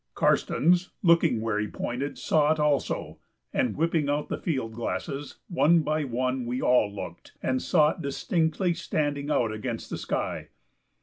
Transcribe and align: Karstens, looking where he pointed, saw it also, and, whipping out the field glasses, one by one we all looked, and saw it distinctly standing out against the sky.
Karstens, 0.15 0.89
looking 1.03 1.41
where 1.41 1.59
he 1.59 1.67
pointed, 1.67 2.17
saw 2.17 2.51
it 2.51 2.59
also, 2.59 3.19
and, 3.53 3.77
whipping 3.77 4.09
out 4.09 4.29
the 4.29 4.37
field 4.39 4.73
glasses, 4.73 5.37
one 5.47 5.81
by 5.81 6.05
one 6.05 6.47
we 6.47 6.59
all 6.59 6.91
looked, 6.91 7.33
and 7.43 7.61
saw 7.61 7.91
it 7.91 8.01
distinctly 8.01 8.73
standing 8.73 9.29
out 9.29 9.51
against 9.51 9.91
the 9.91 9.99
sky. 9.99 10.47